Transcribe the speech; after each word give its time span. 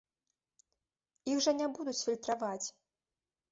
Іх 1.33 1.37
жа 1.47 1.55
не 1.59 1.69
будуць 1.77 2.01
фільтраваць! 2.05 2.65